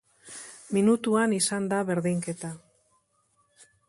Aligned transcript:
Minutuan 0.77 1.35
izan 1.37 1.67
da 1.73 1.81
berdinketa. 1.91 2.51